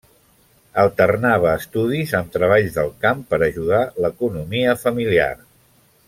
Alternava 0.83 1.51
estudis 1.57 2.13
amb 2.21 2.31
treballs 2.37 2.73
del 2.79 2.89
camp 3.05 3.21
per 3.33 3.39
ajudar 3.51 3.83
l'economia 4.07 4.73
familiar. 4.85 5.29